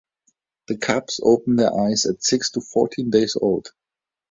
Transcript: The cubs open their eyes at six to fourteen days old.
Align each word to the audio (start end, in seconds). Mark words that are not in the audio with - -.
The 0.67 0.77
cubs 0.79 1.19
open 1.21 1.57
their 1.57 1.79
eyes 1.79 2.07
at 2.07 2.23
six 2.23 2.49
to 2.53 2.61
fourteen 2.61 3.11
days 3.11 3.37
old. 3.39 3.67